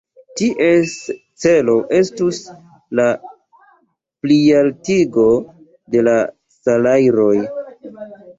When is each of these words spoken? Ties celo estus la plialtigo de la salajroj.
Ties 0.39 0.93
celo 1.43 1.75
estus 1.97 2.39
la 2.99 3.05
plialtigo 4.25 5.27
de 5.97 6.03
la 6.09 6.17
salajroj. 6.57 7.37